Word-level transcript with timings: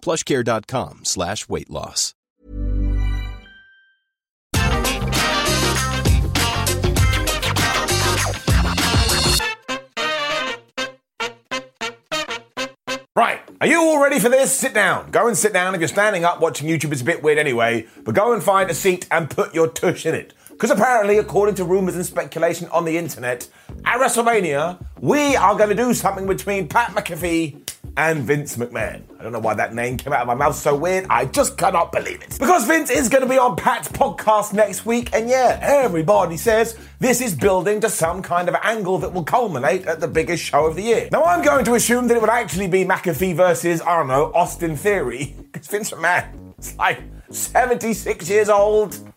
plushcare.com 0.00 1.04
slash 1.04 1.48
weight 1.48 1.70
loss. 1.70 2.14
Right, 13.18 13.40
are 13.60 13.66
you 13.66 13.80
all 13.80 14.00
ready 14.00 14.20
for 14.20 14.28
this? 14.28 14.56
Sit 14.56 14.74
down. 14.74 15.10
Go 15.10 15.26
and 15.26 15.36
sit 15.36 15.52
down. 15.52 15.74
If 15.74 15.80
you're 15.80 15.88
standing 15.88 16.24
up 16.24 16.40
watching 16.40 16.68
YouTube, 16.68 16.92
it's 16.92 17.00
a 17.00 17.04
bit 17.04 17.20
weird 17.20 17.36
anyway, 17.36 17.88
but 18.04 18.14
go 18.14 18.32
and 18.32 18.40
find 18.40 18.70
a 18.70 18.74
seat 18.74 19.08
and 19.10 19.28
put 19.28 19.52
your 19.52 19.66
tush 19.66 20.06
in 20.06 20.14
it. 20.14 20.34
Because 20.50 20.70
apparently, 20.70 21.18
according 21.18 21.56
to 21.56 21.64
rumours 21.64 21.96
and 21.96 22.06
speculation 22.06 22.68
on 22.68 22.84
the 22.84 22.96
internet, 22.96 23.48
at 23.84 24.00
WrestleMania, 24.00 24.84
we 25.00 25.34
are 25.34 25.56
going 25.56 25.68
to 25.68 25.74
do 25.74 25.94
something 25.94 26.28
between 26.28 26.68
Pat 26.68 26.90
McAfee 26.92 27.67
and 27.98 28.22
Vince 28.22 28.56
McMahon. 28.56 29.02
I 29.18 29.24
don't 29.24 29.32
know 29.32 29.40
why 29.40 29.54
that 29.54 29.74
name 29.74 29.96
came 29.96 30.12
out 30.12 30.20
of 30.20 30.28
my 30.28 30.34
mouth 30.34 30.54
so 30.54 30.74
weird. 30.74 31.06
I 31.10 31.24
just 31.24 31.58
cannot 31.58 31.90
believe 31.90 32.22
it. 32.22 32.38
Because 32.38 32.64
Vince 32.64 32.90
is 32.90 33.08
going 33.08 33.24
to 33.24 33.28
be 33.28 33.36
on 33.36 33.56
Pat's 33.56 33.88
podcast 33.88 34.52
next 34.52 34.86
week, 34.86 35.12
and 35.12 35.28
yeah, 35.28 35.58
everybody 35.60 36.36
says 36.36 36.78
this 37.00 37.20
is 37.20 37.34
building 37.34 37.80
to 37.80 37.90
some 37.90 38.22
kind 38.22 38.48
of 38.48 38.54
angle 38.62 38.98
that 38.98 39.12
will 39.12 39.24
culminate 39.24 39.84
at 39.86 39.98
the 39.98 40.06
biggest 40.06 40.44
show 40.44 40.66
of 40.66 40.76
the 40.76 40.82
year. 40.82 41.08
Now, 41.10 41.24
I'm 41.24 41.44
going 41.44 41.64
to 41.64 41.74
assume 41.74 42.06
that 42.06 42.16
it 42.16 42.20
would 42.20 42.30
actually 42.30 42.68
be 42.68 42.84
McAfee 42.84 43.34
versus, 43.34 43.82
I 43.82 43.98
don't 43.98 44.06
know, 44.06 44.32
Austin 44.32 44.76
Theory, 44.76 45.34
because 45.52 45.66
Vince 45.66 45.90
McMahon 45.90 46.56
is 46.56 46.76
like 46.76 47.02
76 47.30 48.30
years 48.30 48.48
old. 48.48 49.07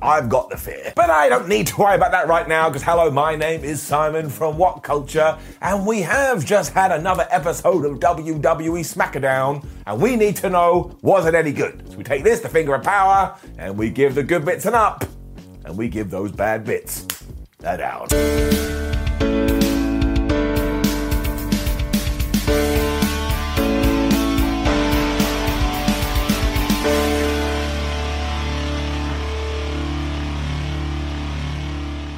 I've 0.00 0.28
got 0.28 0.50
the 0.50 0.56
fear. 0.56 0.92
But 0.94 1.10
I 1.10 1.28
don't 1.28 1.48
need 1.48 1.66
to 1.68 1.76
worry 1.76 1.96
about 1.96 2.12
that 2.12 2.28
right 2.28 2.48
now 2.48 2.68
because 2.68 2.82
hello, 2.82 3.10
my 3.10 3.36
name 3.36 3.64
is 3.64 3.82
Simon 3.82 4.28
from 4.28 4.56
What 4.56 4.82
Culture, 4.82 5.38
and 5.60 5.86
we 5.86 6.02
have 6.02 6.44
just 6.44 6.72
had 6.72 6.92
another 6.92 7.26
episode 7.30 7.84
of 7.84 7.98
WWE 7.98 8.80
SmackDown, 8.80 9.64
and 9.86 10.00
we 10.00 10.16
need 10.16 10.36
to 10.36 10.50
know 10.50 10.96
was 11.02 11.26
it 11.26 11.34
any 11.34 11.52
good? 11.52 11.82
So 11.90 11.96
we 11.96 12.04
take 12.04 12.24
this, 12.24 12.40
the 12.40 12.48
finger 12.48 12.74
of 12.74 12.82
power, 12.82 13.36
and 13.58 13.76
we 13.76 13.90
give 13.90 14.14
the 14.14 14.22
good 14.22 14.44
bits 14.44 14.66
an 14.66 14.74
up, 14.74 15.04
and 15.64 15.76
we 15.76 15.88
give 15.88 16.10
those 16.10 16.32
bad 16.32 16.64
bits 16.64 17.06
a 17.64 17.76
down. 17.76 18.67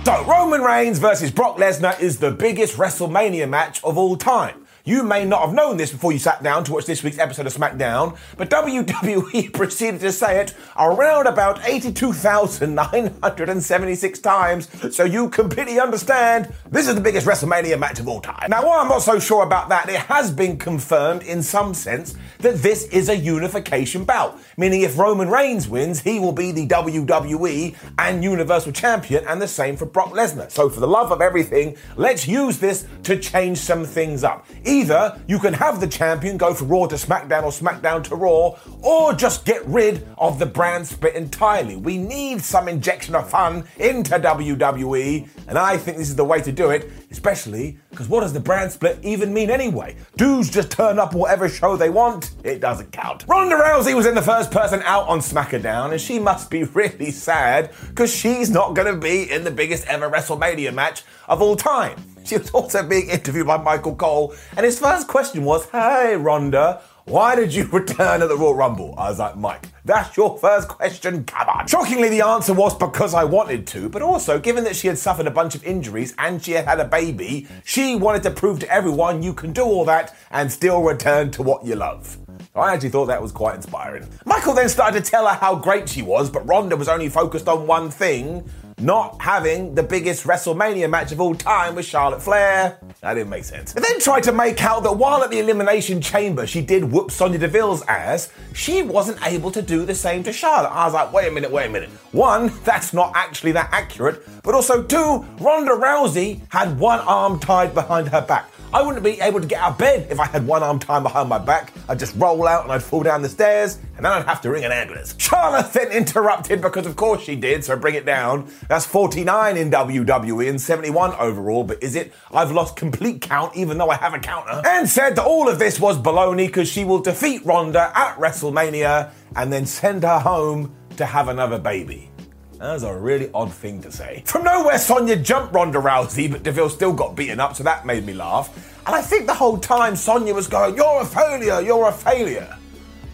So, 0.03 0.25
Roman 0.25 0.62
Reigns 0.62 0.99
versus 0.99 1.31
Brock 1.31 1.59
Lesnar 1.59 2.00
is 2.00 2.19
the 2.19 2.31
biggest 2.31 2.78
WrestleMania 2.78 3.47
match 3.47 3.84
of 3.84 3.99
all 3.99 4.16
time. 4.16 4.59
You 4.85 5.03
may 5.03 5.25
not 5.27 5.43
have 5.43 5.53
known 5.53 5.77
this 5.77 5.93
before 5.93 6.13
you 6.13 6.19
sat 6.19 6.43
down 6.43 6.65
to 6.65 6.73
watch 6.73 6.87
this 6.87 7.03
week's 7.03 7.19
episode 7.19 7.47
of 7.47 7.55
SmackDown, 7.55 8.17
but 8.39 8.49
WWE 8.49 9.53
proceeded 9.61 10.01
to 10.01 10.11
say 10.11 10.41
it 10.41 10.55
around 10.79 11.27
about 11.27 11.61
82,976 11.69 14.19
times, 14.21 14.95
so 14.95 15.05
you 15.05 15.29
completely 15.29 15.79
understand 15.79 16.51
this 16.71 16.89
is 16.89 16.95
the 16.95 17.03
biggest 17.03 17.27
WrestleMania 17.27 17.79
match 17.79 18.01
of 18.01 18.09
all 18.09 18.23
time. 18.23 18.49
Now, 18.49 18.67
while 18.67 18.81
I'm 18.81 18.89
not 18.89 19.03
so 19.03 19.19
sure 19.19 19.43
about 19.43 19.69
that, 19.69 19.91
it 19.91 19.97
has 19.97 20.31
been 20.31 20.57
confirmed 20.57 21.25
in 21.25 21.43
some 21.43 21.75
sense 21.75 22.15
that 22.39 22.57
this 22.57 22.85
is 22.85 23.11
a 23.11 23.17
unification 23.17 24.05
bout, 24.05 24.41
meaning 24.57 24.81
if 24.81 24.97
Roman 24.99 25.29
Reigns 25.29 25.69
wins, 25.69 26.01
he 26.01 26.19
will 26.19 26.33
be 26.33 26.53
the 26.53 26.67
WWE 26.67 27.77
and 27.99 28.25
Universal 28.25 28.73
Champion, 28.73 29.27
and 29.27 29.43
the 29.43 29.49
same 29.49 29.77
for 29.77 29.85
Brock 29.85 30.12
Lesnar. 30.12 30.51
So, 30.51 30.71
for 30.71 30.81
the 30.81 30.89
love 30.89 31.12
of 31.12 31.21
everything, 31.21 31.77
let's 31.97 32.27
use 32.27 32.57
this 32.59 32.87
to 33.03 33.19
change 33.19 33.59
some 33.59 33.85
things 33.85 34.25
up. 34.25 34.47
Either 34.70 35.20
you 35.26 35.41
can 35.41 35.53
have 35.53 35.81
the 35.81 35.86
champion 35.88 36.36
go 36.36 36.54
from 36.54 36.69
Raw 36.69 36.86
to 36.86 36.94
SmackDown 36.94 37.42
or 37.42 37.50
SmackDown 37.50 38.04
to 38.04 38.14
Raw, 38.14 38.56
or 38.82 39.12
just 39.12 39.44
get 39.44 39.66
rid 39.66 40.06
of 40.16 40.38
the 40.38 40.47
brand 40.47 40.86
split 40.86 41.16
entirely. 41.16 41.75
We 41.75 41.98
need 41.98 42.41
some 42.41 42.69
injection 42.69 43.16
of 43.16 43.28
fun 43.28 43.64
into 43.78 44.12
WWE, 44.12 45.28
and 45.48 45.58
I 45.58 45.76
think 45.76 45.97
this 45.97 46.08
is 46.08 46.14
the 46.14 46.25
way 46.25 46.41
to 46.42 46.53
do 46.53 46.70
it, 46.70 46.88
especially 47.10 47.78
because 47.91 48.08
what 48.08 48.20
does 48.20 48.32
the 48.32 48.38
brand 48.38 48.70
split 48.70 49.00
even 49.03 49.34
mean 49.34 49.50
anyway? 49.50 49.97
Dudes 50.16 50.48
just 50.48 50.70
turn 50.70 51.00
up 51.00 51.14
whatever 51.14 51.48
show 51.48 51.76
they 51.76 51.91
want, 51.91 52.31
it 52.44 52.60
doesn't 52.60 52.92
count. 52.92 53.25
Ronda 53.26 53.56
Rousey 53.56 53.97
was 53.97 54.06
in 54.06 54.14
the 54.14 54.22
first 54.22 54.52
person 54.52 54.82
out 54.84 55.08
on 55.08 55.19
SmackDown, 55.19 55.91
and 55.91 56.00
she 56.00 56.20
must 56.20 56.48
be 56.48 56.62
really 56.75 57.10
sad 57.10 57.72
because 57.88 58.14
she's 58.14 58.50
not 58.50 58.75
going 58.76 58.87
to 58.87 59.00
be 59.00 59.28
in 59.28 59.42
the 59.42 59.50
biggest 59.50 59.84
ever 59.88 60.08
WrestleMania 60.08 60.72
match 60.72 61.02
of 61.28 61.42
all 61.42 61.56
time. 61.56 61.97
She 62.31 62.36
was 62.36 62.50
also 62.50 62.82
being 62.82 63.08
interviewed 63.08 63.47
by 63.47 63.56
Michael 63.56 63.97
Cole, 63.97 64.34
and 64.56 64.64
his 64.64 64.78
first 64.78 65.08
question 65.08 65.44
was, 65.44 65.64
Hey, 65.70 66.16
Ronda, 66.16 66.81
why 67.06 67.34
did 67.34 67.53
you 67.53 67.64
return 67.72 68.22
at 68.22 68.28
the 68.28 68.36
Royal 68.36 68.54
Rumble? 68.54 68.94
I 68.97 69.08
was 69.08 69.19
like, 69.19 69.36
Mike, 69.36 69.66
that's 69.84 70.16
your 70.16 70.38
first 70.38 70.69
question, 70.69 71.25
come 71.25 71.48
on. 71.48 71.66
Shockingly, 71.66 72.08
the 72.08 72.20
answer 72.20 72.53
was 72.54 72.76
because 72.76 73.14
I 73.14 73.25
wanted 73.25 73.66
to, 73.69 73.88
but 73.88 74.03
also, 74.03 74.38
given 74.38 74.64
that 74.64 74.76
she 74.76 74.86
had 74.86 74.98
suffered 74.98 75.26
a 75.26 75.31
bunch 75.31 75.54
of 75.54 75.64
injuries 75.64 76.14
and 76.19 76.42
she 76.42 76.53
had 76.53 76.66
had 76.66 76.78
a 76.78 76.84
baby, 76.84 77.48
she 77.64 77.97
wanted 77.97 78.22
to 78.25 78.31
prove 78.31 78.60
to 78.60 78.72
everyone 78.72 79.22
you 79.22 79.34
can 79.34 79.52
do 79.52 79.64
all 79.64 79.84
that 79.87 80.14
and 80.31 80.52
still 80.52 80.82
return 80.82 81.31
to 81.32 81.42
what 81.42 81.64
you 81.64 81.75
love. 81.75 82.19
I 82.54 82.75
actually 82.75 82.91
thought 82.91 83.06
that 83.06 83.22
was 83.22 83.32
quite 83.32 83.56
inspiring. 83.56 84.08
Michael 84.25 84.54
then 84.54 84.69
started 84.69 85.04
to 85.04 85.10
tell 85.10 85.26
her 85.26 85.34
how 85.34 85.56
great 85.56 85.88
she 85.88 86.02
was, 86.02 86.31
but 86.31 86.47
Ronda 86.47 86.76
was 86.76 86.88
only 86.88 87.08
focused 87.08 87.48
on 87.48 87.66
one 87.66 87.91
thing 87.91 88.48
not 88.81 89.21
having 89.21 89.75
the 89.75 89.83
biggest 89.83 90.25
WrestleMania 90.25 90.89
match 90.89 91.13
of 91.13 91.21
all 91.21 91.35
time 91.35 91.75
with 91.75 91.85
Charlotte 91.85 92.23
Flair. 92.23 92.79
That 93.01 93.15
didn't 93.15 93.31
make 93.31 93.45
sense. 93.45 93.75
It 93.75 93.85
then 93.87 94.01
tried 94.01 94.23
to 94.25 94.33
make 94.33 94.63
out 94.65 94.83
that 94.83 94.93
while 94.93 95.23
at 95.23 95.31
the 95.31 95.39
Elimination 95.39 96.01
Chamber 96.01 96.47
she 96.47 96.61
did 96.61 96.85
whoop 96.85 97.11
Sonya 97.11 97.39
Deville's 97.39 97.83
ass, 97.83 98.33
she 98.55 98.83
wasn't 98.83 99.25
able 99.27 99.51
to 99.53 99.63
do 99.63 99.85
the 99.85 99.95
same 99.95 100.23
to 100.25 100.33
Charlotte. 100.33 100.71
I 100.71 100.85
was 100.85 100.95
like, 100.95 101.13
wait 101.13 101.29
a 101.29 101.31
minute, 101.31 101.51
wait 101.51 101.67
a 101.67 101.71
minute. 101.71 101.91
One, 102.13 102.53
that's 102.65 102.93
not 102.93 103.13
actually 103.15 103.53
that 103.53 103.69
accurate, 103.73 104.23
but 104.43 104.55
also 104.55 104.83
two, 104.83 105.25
Ronda 105.41 105.73
Rousey 105.73 106.41
had 106.49 106.79
one 106.79 107.01
arm 107.01 107.39
tied 107.39 107.75
behind 107.75 108.09
her 108.09 108.21
back. 108.21 108.51
I 108.73 108.83
wouldn't 108.83 109.03
be 109.03 109.21
able 109.21 109.41
to 109.41 109.47
get 109.49 109.61
out 109.61 109.73
of 109.73 109.79
bed 109.79 110.07
if 110.11 110.21
I 110.21 110.27
had 110.27 110.47
one 110.47 110.62
arm 110.62 110.79
tied 110.79 111.03
behind 111.03 111.29
my 111.29 111.39
back. 111.39 111.73
I'd 111.89 111.99
just 111.99 112.15
roll 112.17 112.47
out 112.47 112.62
and 112.62 112.73
I'd 112.73 112.83
fall 112.83 113.03
down 113.03 113.21
the 113.21 113.29
stairs, 113.29 113.81
and 114.00 114.06
then 114.06 114.15
I'd 114.15 114.25
have 114.25 114.41
to 114.41 114.50
ring 114.50 114.65
an 114.65 114.72
ambulance. 114.72 115.15
Charlotte 115.19 115.77
interrupted 115.93 116.62
because, 116.62 116.87
of 116.87 116.97
course, 116.97 117.23
she 117.23 117.37
did, 117.37 117.62
so 117.62 117.76
bring 117.76 117.97
it 117.97 118.06
down. 118.06 118.50
That's 118.67 118.87
49 118.87 119.58
in 119.58 119.70
WWE 119.70 120.49
and 120.49 120.58
71 120.58 121.12
overall, 121.17 121.64
but 121.64 121.82
is 121.82 121.97
it? 121.97 122.14
I've 122.32 122.50
lost 122.50 122.76
complete 122.76 123.20
count 123.20 123.55
even 123.55 123.76
though 123.76 123.91
I 123.91 123.97
have 123.97 124.14
a 124.14 124.19
counter. 124.19 124.62
And 124.64 124.88
said 124.88 125.17
that 125.17 125.26
all 125.26 125.50
of 125.50 125.58
this 125.58 125.79
was 125.79 125.99
baloney 125.99 126.47
because 126.47 126.67
she 126.67 126.82
will 126.82 127.00
defeat 127.00 127.44
Ronda 127.44 127.93
at 127.94 128.17
WrestleMania 128.17 129.11
and 129.37 129.52
then 129.52 129.67
send 129.67 130.02
her 130.02 130.19
home 130.19 130.75
to 130.97 131.05
have 131.05 131.29
another 131.29 131.58
baby. 131.58 132.11
That 132.52 132.73
was 132.73 132.85
a 132.85 132.97
really 132.97 133.31
odd 133.35 133.52
thing 133.52 133.82
to 133.82 133.93
say. 133.93 134.23
From 134.25 134.44
nowhere, 134.44 134.79
Sonya 134.79 135.17
jumped 135.17 135.52
Ronda 135.52 135.79
Rousey, 135.79 136.32
but 136.32 136.43
Deville 136.43 136.70
still 136.70 136.94
got 136.94 137.17
beaten 137.17 137.38
up, 137.38 137.55
so 137.55 137.64
that 137.64 137.85
made 137.85 138.06
me 138.06 138.14
laugh. 138.14 138.49
And 138.87 138.97
I 138.97 139.02
think 139.02 139.26
the 139.26 139.35
whole 139.35 139.58
time 139.58 139.94
Sonya 139.94 140.32
was 140.32 140.49
going, 140.49 140.75
You're 140.75 141.02
a 141.02 141.05
failure, 141.05 141.61
you're 141.61 141.88
a 141.88 141.93
failure. 141.93 142.56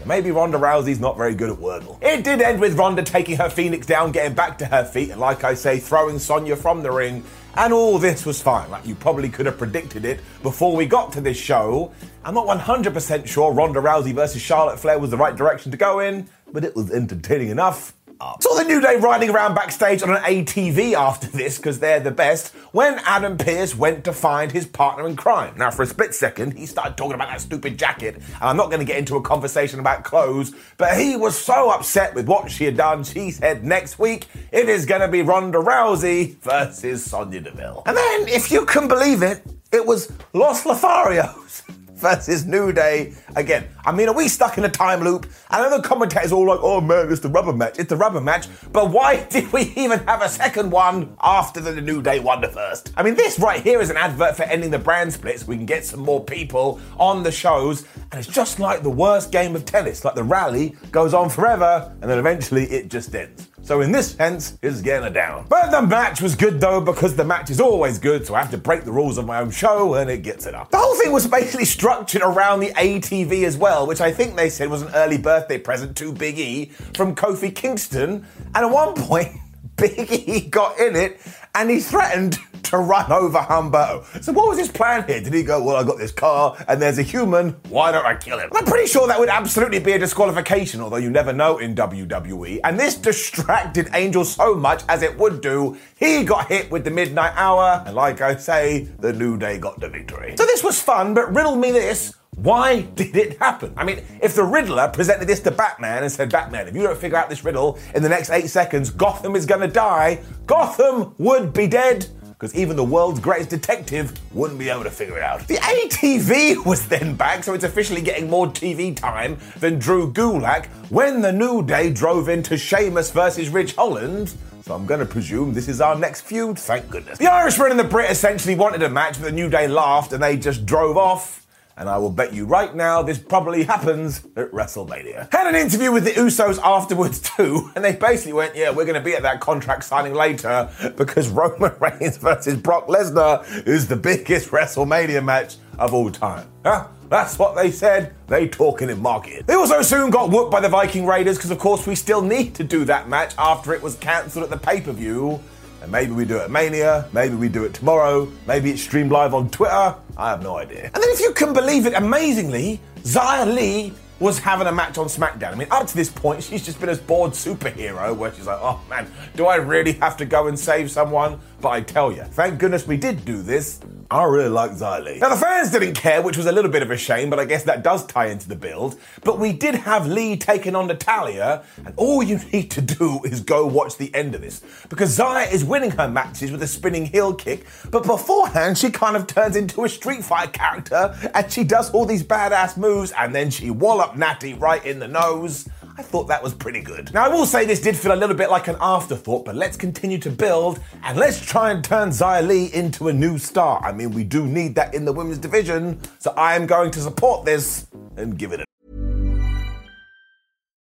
Maybe 0.06 0.30
Ronda 0.30 0.56
Rousey's 0.56 1.00
not 1.00 1.16
very 1.16 1.34
good 1.34 1.50
at 1.50 1.56
Wordle. 1.56 1.98
It 2.00 2.22
did 2.22 2.40
end 2.40 2.60
with 2.60 2.78
Ronda 2.78 3.02
taking 3.02 3.38
her 3.38 3.50
Phoenix 3.50 3.88
down, 3.88 4.12
getting 4.12 4.34
back 4.34 4.56
to 4.58 4.66
her 4.66 4.84
feet, 4.84 5.10
and 5.10 5.20
like 5.20 5.42
I 5.42 5.54
say, 5.54 5.80
throwing 5.80 6.20
Sonya 6.20 6.54
from 6.54 6.84
the 6.84 6.92
ring. 6.92 7.24
And 7.56 7.72
all 7.72 7.98
this 7.98 8.24
was 8.24 8.40
fine. 8.40 8.70
Like 8.70 8.86
you 8.86 8.94
probably 8.94 9.28
could 9.28 9.46
have 9.46 9.58
predicted 9.58 10.04
it 10.04 10.20
before 10.44 10.76
we 10.76 10.86
got 10.86 11.12
to 11.14 11.20
this 11.20 11.36
show. 11.36 11.90
I'm 12.24 12.34
not 12.34 12.46
100% 12.46 13.26
sure 13.26 13.52
Ronda 13.52 13.80
Rousey 13.80 14.14
versus 14.14 14.40
Charlotte 14.40 14.78
Flair 14.78 15.00
was 15.00 15.10
the 15.10 15.16
right 15.16 15.34
direction 15.34 15.72
to 15.72 15.76
go 15.76 15.98
in, 15.98 16.28
but 16.52 16.64
it 16.64 16.76
was 16.76 16.92
entertaining 16.92 17.48
enough. 17.48 17.95
Saw 18.18 18.54
the 18.54 18.64
New 18.64 18.80
Day 18.80 18.96
riding 18.96 19.30
around 19.30 19.54
backstage 19.54 20.02
on 20.02 20.10
an 20.10 20.22
ATV 20.22 20.94
after 20.94 21.26
this 21.26 21.58
because 21.58 21.80
they're 21.80 22.00
the 22.00 22.10
best 22.10 22.54
when 22.72 22.98
Adam 23.04 23.36
Pearce 23.36 23.74
went 23.74 24.04
to 24.04 24.12
find 24.12 24.50
his 24.50 24.66
partner 24.66 25.06
in 25.06 25.16
crime. 25.16 25.54
Now, 25.58 25.70
for 25.70 25.82
a 25.82 25.86
split 25.86 26.14
second, 26.14 26.56
he 26.56 26.64
started 26.64 26.96
talking 26.96 27.14
about 27.14 27.28
that 27.28 27.42
stupid 27.42 27.78
jacket, 27.78 28.16
and 28.16 28.24
I'm 28.40 28.56
not 28.56 28.66
going 28.66 28.80
to 28.80 28.86
get 28.86 28.96
into 28.96 29.16
a 29.16 29.22
conversation 29.22 29.80
about 29.80 30.04
clothes, 30.04 30.54
but 30.78 30.98
he 30.98 31.16
was 31.16 31.36
so 31.36 31.70
upset 31.70 32.14
with 32.14 32.26
what 32.26 32.50
she 32.50 32.64
had 32.64 32.76
done, 32.76 33.04
she 33.04 33.30
said 33.30 33.64
next 33.64 33.98
week 33.98 34.26
it 34.50 34.68
is 34.68 34.86
going 34.86 35.02
to 35.02 35.08
be 35.08 35.22
Ronda 35.22 35.58
Rousey 35.58 36.36
versus 36.36 37.04
Sonya 37.04 37.42
Deville. 37.42 37.82
And 37.86 37.96
then, 37.96 38.28
if 38.28 38.50
you 38.50 38.64
can 38.64 38.88
believe 38.88 39.22
it, 39.22 39.42
it 39.72 39.84
was 39.84 40.10
Los 40.32 40.62
Lotharios 40.64 41.62
versus 41.96 42.46
New 42.46 42.72
Day 42.72 43.14
again. 43.34 43.68
I 43.86 43.92
mean, 43.92 44.08
are 44.08 44.14
we 44.14 44.26
stuck 44.26 44.58
in 44.58 44.64
a 44.64 44.68
time 44.68 45.00
loop? 45.04 45.30
I 45.48 45.62
know 45.62 45.76
the 45.76 45.80
commentators 45.80 46.32
all 46.32 46.44
like, 46.44 46.58
oh 46.60 46.80
man, 46.80 47.10
it's 47.10 47.20
the 47.20 47.28
rubber 47.28 47.52
match. 47.52 47.78
It's 47.78 47.88
the 47.88 47.96
rubber 47.96 48.20
match. 48.20 48.48
But 48.72 48.90
why 48.90 49.22
did 49.30 49.52
we 49.52 49.72
even 49.76 50.00
have 50.00 50.22
a 50.22 50.28
second 50.28 50.72
one 50.72 51.16
after 51.22 51.60
the 51.60 51.80
New 51.80 52.02
Day 52.02 52.18
won 52.18 52.40
the 52.40 52.48
first? 52.48 52.92
I 52.96 53.04
mean, 53.04 53.14
this 53.14 53.38
right 53.38 53.62
here 53.62 53.80
is 53.80 53.88
an 53.88 53.96
advert 53.96 54.36
for 54.36 54.42
ending 54.42 54.72
the 54.72 54.78
brand 54.80 55.12
splits. 55.12 55.46
We 55.46 55.56
can 55.56 55.66
get 55.66 55.84
some 55.84 56.00
more 56.00 56.24
people 56.24 56.80
on 56.98 57.22
the 57.22 57.30
shows. 57.30 57.86
And 58.10 58.18
it's 58.18 58.26
just 58.26 58.58
like 58.58 58.82
the 58.82 58.90
worst 58.90 59.30
game 59.30 59.54
of 59.54 59.64
tennis. 59.64 60.04
Like 60.04 60.16
the 60.16 60.24
rally 60.24 60.74
goes 60.90 61.14
on 61.14 61.30
forever 61.30 61.94
and 62.02 62.10
then 62.10 62.18
eventually 62.18 62.64
it 62.64 62.88
just 62.88 63.14
ends. 63.14 63.48
So 63.66 63.80
in 63.80 63.90
this 63.90 64.12
sense, 64.12 64.56
it's 64.62 64.80
getting 64.80 65.08
a 65.08 65.10
down. 65.10 65.46
But 65.48 65.72
the 65.72 65.82
match 65.82 66.22
was 66.22 66.36
good 66.36 66.60
though 66.60 66.80
because 66.80 67.16
the 67.16 67.24
match 67.24 67.50
is 67.50 67.60
always 67.60 67.98
good, 67.98 68.24
so 68.24 68.36
I 68.36 68.40
have 68.40 68.52
to 68.52 68.58
break 68.58 68.84
the 68.84 68.92
rules 68.92 69.18
of 69.18 69.26
my 69.26 69.40
own 69.40 69.50
show 69.50 69.94
and 69.94 70.08
it 70.08 70.22
gets 70.22 70.46
it 70.46 70.54
up. 70.54 70.70
The 70.70 70.76
whole 70.76 70.94
thing 70.94 71.10
was 71.10 71.26
basically 71.26 71.64
structured 71.64 72.22
around 72.22 72.60
the 72.60 72.68
ATV 72.68 73.42
as 73.42 73.56
well, 73.56 73.75
which 73.84 74.00
I 74.00 74.12
think 74.12 74.36
they 74.36 74.48
said 74.48 74.68
was 74.68 74.82
an 74.82 74.90
early 74.94 75.18
birthday 75.18 75.58
present 75.58 75.96
to 75.98 76.12
Big 76.12 76.38
E 76.38 76.66
from 76.94 77.14
Kofi 77.14 77.54
Kingston. 77.54 78.26
And 78.54 78.56
at 78.56 78.70
one 78.70 78.94
point, 79.08 79.32
Big 79.76 80.10
E 80.10 80.40
got 80.40 80.78
in 80.78 80.96
it 80.96 81.20
and 81.54 81.70
he 81.70 81.80
threatened 81.80 82.38
to 82.64 82.78
run 82.78 83.10
over 83.12 83.38
Humberto. 83.38 84.22
So 84.22 84.32
what 84.32 84.48
was 84.48 84.58
his 84.58 84.68
plan 84.68 85.06
here? 85.06 85.20
Did 85.20 85.32
he 85.32 85.42
go, 85.42 85.62
well, 85.62 85.76
I 85.76 85.84
got 85.84 85.98
this 85.98 86.12
car 86.12 86.56
and 86.68 86.80
there's 86.82 86.98
a 86.98 87.02
human, 87.02 87.50
why 87.68 87.92
don't 87.92 88.04
I 88.04 88.14
kill 88.16 88.38
him? 88.38 88.50
I'm 88.54 88.64
pretty 88.64 88.86
sure 88.88 89.06
that 89.06 89.18
would 89.18 89.28
absolutely 89.28 89.78
be 89.78 89.92
a 89.92 89.98
disqualification, 89.98 90.80
although 90.80 90.96
you 90.96 91.10
never 91.10 91.32
know 91.32 91.58
in 91.58 91.74
WWE. 91.74 92.60
And 92.64 92.78
this 92.78 92.96
distracted 92.96 93.88
Angel 93.94 94.24
so 94.24 94.54
much 94.54 94.82
as 94.88 95.02
it 95.02 95.16
would 95.16 95.40
do, 95.40 95.76
he 95.96 96.24
got 96.24 96.48
hit 96.48 96.70
with 96.70 96.84
the 96.84 96.90
midnight 96.90 97.32
hour, 97.36 97.82
and 97.86 97.94
like 97.94 98.20
I 98.20 98.36
say, 98.36 98.88
the 98.98 99.12
New 99.12 99.38
Day 99.38 99.58
got 99.58 99.80
the 99.80 99.88
victory. 99.88 100.34
So 100.36 100.44
this 100.44 100.64
was 100.64 100.80
fun, 100.80 101.14
but 101.14 101.34
riddle 101.34 101.56
me 101.56 101.70
this. 101.70 102.14
Why 102.36 102.82
did 102.82 103.16
it 103.16 103.38
happen? 103.38 103.72
I 103.76 103.84
mean, 103.84 104.04
if 104.22 104.34
the 104.34 104.44
Riddler 104.44 104.88
presented 104.88 105.26
this 105.26 105.40
to 105.40 105.50
Batman 105.50 106.02
and 106.02 106.12
said, 106.12 106.30
Batman, 106.30 106.68
if 106.68 106.74
you 106.74 106.82
don't 106.82 106.98
figure 106.98 107.16
out 107.16 107.30
this 107.30 107.44
riddle 107.44 107.78
in 107.94 108.02
the 108.02 108.08
next 108.08 108.30
eight 108.30 108.48
seconds, 108.48 108.90
Gotham 108.90 109.34
is 109.34 109.46
gonna 109.46 109.68
die, 109.68 110.20
Gotham 110.46 111.14
would 111.18 111.52
be 111.52 111.66
dead 111.66 112.06
because 112.38 112.54
even 112.54 112.76
the 112.76 112.84
world's 112.84 113.18
greatest 113.18 113.48
detective 113.48 114.12
wouldn't 114.34 114.58
be 114.58 114.68
able 114.68 114.82
to 114.82 114.90
figure 114.90 115.16
it 115.16 115.22
out. 115.22 115.48
The 115.48 115.56
ATV 115.56 116.66
was 116.66 116.86
then 116.86 117.16
back, 117.16 117.42
so 117.42 117.54
it's 117.54 117.64
officially 117.64 118.02
getting 118.02 118.28
more 118.28 118.46
TV 118.46 118.94
time 118.94 119.38
than 119.58 119.78
Drew 119.78 120.12
Gulak 120.12 120.66
when 120.90 121.22
the 121.22 121.32
New 121.32 121.64
Day 121.64 121.90
drove 121.90 122.28
into 122.28 122.58
Sheamus 122.58 123.10
versus 123.10 123.48
Ridge 123.48 123.74
Holland. 123.74 124.34
So 124.66 124.74
I'm 124.74 124.84
going 124.84 125.00
to 125.00 125.06
presume 125.06 125.54
this 125.54 125.68
is 125.68 125.80
our 125.80 125.96
next 125.96 126.22
feud, 126.22 126.58
thank 126.58 126.90
goodness. 126.90 127.16
The 127.16 127.32
Irishman 127.32 127.70
and 127.70 127.80
the 127.80 127.84
Brit 127.84 128.10
essentially 128.10 128.54
wanted 128.54 128.82
a 128.82 128.90
match, 128.90 129.14
but 129.14 129.22
the 129.22 129.32
New 129.32 129.48
Day 129.48 129.66
laughed 129.66 130.12
and 130.12 130.22
they 130.22 130.36
just 130.36 130.66
drove 130.66 130.98
off. 130.98 131.45
And 131.78 131.90
I 131.90 131.98
will 131.98 132.10
bet 132.10 132.32
you 132.32 132.46
right 132.46 132.74
now 132.74 133.02
this 133.02 133.18
probably 133.18 133.64
happens 133.64 134.24
at 134.36 134.50
WrestleMania. 134.50 135.30
Had 135.30 135.46
an 135.46 135.54
interview 135.54 135.92
with 135.92 136.04
the 136.04 136.12
Usos 136.12 136.58
afterwards 136.62 137.20
too, 137.36 137.70
and 137.76 137.84
they 137.84 137.94
basically 137.94 138.32
went, 138.32 138.56
yeah, 138.56 138.70
we're 138.70 138.86
going 138.86 138.94
to 138.94 139.00
be 139.00 139.14
at 139.14 139.22
that 139.22 139.40
contract 139.40 139.84
signing 139.84 140.14
later 140.14 140.70
because 140.96 141.28
Roman 141.28 141.72
Reigns 141.80 142.16
versus 142.16 142.56
Brock 142.56 142.86
Lesnar 142.86 143.44
is 143.66 143.88
the 143.88 143.96
biggest 143.96 144.50
WrestleMania 144.50 145.22
match 145.22 145.56
of 145.78 145.92
all 145.92 146.10
time. 146.10 146.48
Huh? 146.64 146.88
That's 147.08 147.38
what 147.38 147.54
they 147.54 147.70
said. 147.70 148.14
They 148.26 148.48
talking 148.48 148.90
in 148.90 149.00
market. 149.00 149.46
They 149.46 149.54
also 149.54 149.82
soon 149.82 150.10
got 150.10 150.30
whooped 150.30 150.50
by 150.50 150.60
the 150.60 150.68
Viking 150.68 151.06
Raiders 151.06 151.36
because, 151.36 151.50
of 151.50 151.58
course, 151.58 151.86
we 151.86 151.94
still 151.94 152.22
need 152.22 152.54
to 152.56 152.64
do 152.64 152.84
that 152.86 153.08
match 153.08 153.34
after 153.38 153.72
it 153.74 153.82
was 153.82 153.96
cancelled 153.96 154.44
at 154.44 154.50
the 154.50 154.56
pay 154.56 154.80
per 154.80 154.92
view. 154.92 155.40
And 155.82 155.92
maybe 155.92 156.12
we 156.12 156.24
do 156.24 156.36
it 156.38 156.42
at 156.42 156.50
Mania, 156.50 157.08
maybe 157.12 157.34
we 157.34 157.48
do 157.48 157.64
it 157.64 157.74
tomorrow, 157.74 158.30
maybe 158.46 158.70
it's 158.70 158.82
streamed 158.82 159.12
live 159.12 159.34
on 159.34 159.50
Twitter. 159.50 159.94
I 160.16 160.30
have 160.30 160.42
no 160.42 160.56
idea. 160.56 160.84
And 160.84 160.94
then, 160.94 161.10
if 161.10 161.20
you 161.20 161.32
can 161.32 161.52
believe 161.52 161.86
it, 161.86 161.94
amazingly, 161.94 162.80
Xia 163.02 163.54
Li 163.54 163.92
was 164.18 164.38
having 164.38 164.66
a 164.66 164.72
match 164.72 164.96
on 164.96 165.06
SmackDown. 165.06 165.52
I 165.52 165.54
mean, 165.56 165.68
up 165.70 165.86
to 165.86 165.94
this 165.94 166.08
point, 166.08 166.42
she's 166.42 166.64
just 166.64 166.80
been 166.80 166.88
a 166.88 166.96
bored 166.96 167.32
superhero 167.32 168.16
where 168.16 168.32
she's 168.32 168.46
like, 168.46 168.58
oh 168.60 168.80
man, 168.88 169.10
do 169.36 169.46
I 169.46 169.56
really 169.56 169.92
have 169.92 170.16
to 170.16 170.24
go 170.24 170.46
and 170.46 170.58
save 170.58 170.90
someone? 170.90 171.38
But 171.66 171.72
I 171.72 171.80
tell 171.80 172.12
you, 172.12 172.22
thank 172.22 172.60
goodness 172.60 172.86
we 172.86 172.96
did 172.96 173.24
do 173.24 173.42
this. 173.42 173.80
I 174.08 174.22
really 174.22 174.48
like 174.48 174.80
Li. 174.80 175.18
Now, 175.18 175.30
the 175.30 175.36
fans 175.36 175.72
didn't 175.72 175.94
care, 175.94 176.22
which 176.22 176.36
was 176.36 176.46
a 176.46 176.52
little 176.52 176.70
bit 176.70 176.80
of 176.80 176.92
a 176.92 176.96
shame, 176.96 177.28
but 177.28 177.40
I 177.40 177.44
guess 177.44 177.64
that 177.64 177.82
does 177.82 178.06
tie 178.06 178.26
into 178.26 178.48
the 178.48 178.54
build. 178.54 179.00
But 179.24 179.40
we 179.40 179.52
did 179.52 179.74
have 179.74 180.06
Li 180.06 180.36
taking 180.36 180.76
on 180.76 180.86
Natalya, 180.86 181.64
and 181.84 181.92
all 181.96 182.22
you 182.22 182.38
need 182.52 182.70
to 182.70 182.80
do 182.80 183.18
is 183.24 183.40
go 183.40 183.66
watch 183.66 183.96
the 183.96 184.14
end 184.14 184.36
of 184.36 184.42
this. 184.42 184.62
Because 184.88 185.18
Xia 185.18 185.52
is 185.52 185.64
winning 185.64 185.90
her 185.90 186.06
matches 186.06 186.52
with 186.52 186.62
a 186.62 186.68
spinning 186.68 187.06
heel 187.06 187.34
kick, 187.34 187.66
but 187.90 188.04
beforehand, 188.04 188.78
she 188.78 188.90
kind 188.90 189.16
of 189.16 189.26
turns 189.26 189.56
into 189.56 189.82
a 189.82 189.88
Street 189.88 190.22
Fighter 190.22 190.52
character, 190.52 191.18
and 191.34 191.50
she 191.50 191.64
does 191.64 191.90
all 191.90 192.06
these 192.06 192.22
badass 192.22 192.76
moves, 192.76 193.10
and 193.10 193.34
then 193.34 193.50
she 193.50 193.70
wallop 193.70 194.14
Natty 194.14 194.54
right 194.54 194.86
in 194.86 195.00
the 195.00 195.08
nose. 195.08 195.68
I 195.98 196.02
thought 196.02 196.28
that 196.28 196.42
was 196.42 196.52
pretty 196.52 196.82
good. 196.82 197.12
Now, 197.14 197.24
I 197.24 197.28
will 197.28 197.46
say 197.46 197.64
this 197.64 197.80
did 197.80 197.96
feel 197.96 198.12
a 198.12 198.16
little 198.16 198.36
bit 198.36 198.50
like 198.50 198.68
an 198.68 198.76
afterthought, 198.80 199.46
but 199.46 199.54
let's 199.54 199.78
continue 199.78 200.18
to 200.18 200.30
build 200.30 200.78
and 201.02 201.18
let's 201.18 201.44
try 201.44 201.70
and 201.70 201.82
turn 201.82 202.10
Xia 202.10 202.46
Li 202.46 202.72
into 202.74 203.08
a 203.08 203.12
new 203.14 203.38
star. 203.38 203.82
I 203.82 203.92
mean, 203.92 204.10
we 204.10 204.22
do 204.22 204.46
need 204.46 204.74
that 204.74 204.94
in 204.94 205.06
the 205.06 205.12
women's 205.12 205.38
division, 205.38 205.98
so 206.18 206.34
I 206.36 206.54
am 206.54 206.66
going 206.66 206.90
to 206.90 207.00
support 207.00 207.46
this 207.46 207.86
and 208.16 208.38
give 208.38 208.52
it 208.52 208.60
a. 208.60 208.64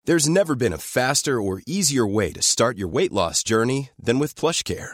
There's 0.05 0.29
never 0.29 0.55
been 0.55 0.73
a 0.73 0.77
faster 0.77 1.41
or 1.41 1.61
easier 1.65 2.05
way 2.05 2.31
to 2.33 2.41
start 2.41 2.77
your 2.77 2.87
weight 2.87 3.11
loss 3.11 3.43
journey 3.43 3.89
than 3.97 4.19
with 4.19 4.35
PlushCare. 4.35 4.93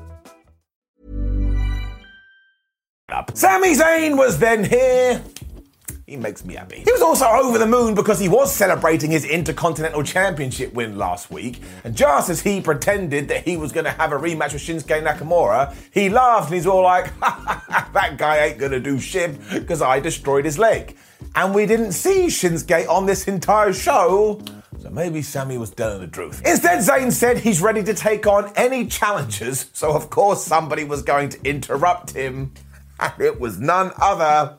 Sami 3.33 3.75
Zayn 3.75 4.17
was 4.17 4.37
then 4.39 4.63
here. 4.63 5.21
He 6.11 6.17
makes 6.17 6.43
me 6.43 6.55
happy. 6.55 6.83
He 6.85 6.91
was 6.91 7.01
also 7.01 7.25
over 7.25 7.57
the 7.57 7.65
moon 7.65 7.95
because 7.95 8.19
he 8.19 8.27
was 8.27 8.53
celebrating 8.53 9.11
his 9.11 9.23
Intercontinental 9.23 10.03
Championship 10.03 10.73
win 10.73 10.97
last 10.97 11.31
week. 11.31 11.61
And 11.85 11.95
just 11.95 12.29
as 12.29 12.41
he 12.41 12.59
pretended 12.59 13.29
that 13.29 13.45
he 13.45 13.55
was 13.55 13.71
going 13.71 13.85
to 13.85 13.91
have 13.91 14.11
a 14.11 14.17
rematch 14.17 14.51
with 14.51 14.61
Shinsuke 14.61 15.05
Nakamura, 15.05 15.73
he 15.93 16.09
laughed 16.09 16.47
and 16.47 16.55
he's 16.55 16.67
all 16.67 16.83
like, 16.83 17.17
that 17.21 18.15
guy 18.17 18.47
ain't 18.47 18.57
going 18.57 18.73
to 18.73 18.81
do 18.81 18.99
shit 18.99 19.39
because 19.51 19.81
I 19.81 20.01
destroyed 20.01 20.43
his 20.43 20.59
leg. 20.59 20.97
And 21.33 21.55
we 21.55 21.65
didn't 21.65 21.93
see 21.93 22.25
Shinsuke 22.27 22.89
on 22.89 23.05
this 23.05 23.29
entire 23.29 23.71
show. 23.71 24.41
So 24.79 24.89
maybe 24.89 25.21
Sami 25.21 25.57
was 25.57 25.69
telling 25.69 26.01
the 26.01 26.07
truth. 26.07 26.41
Instead, 26.45 26.79
Zayn 26.79 27.13
said 27.13 27.37
he's 27.37 27.61
ready 27.61 27.83
to 27.83 27.93
take 27.93 28.27
on 28.27 28.51
any 28.57 28.85
challengers. 28.87 29.69
So, 29.71 29.93
of 29.93 30.09
course, 30.09 30.43
somebody 30.43 30.83
was 30.83 31.03
going 31.03 31.29
to 31.29 31.49
interrupt 31.49 32.11
him. 32.11 32.51
And 33.01 33.19
it 33.19 33.39
was 33.39 33.59
none 33.59 33.91
other 33.99 34.57